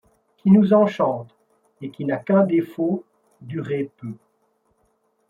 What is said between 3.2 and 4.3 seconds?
durer peu